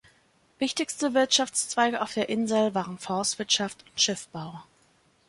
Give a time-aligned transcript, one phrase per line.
[0.57, 4.63] Wichtigste Wirtschaftszweige auf der Insel waren Forstwirtschaft und Schiffbau.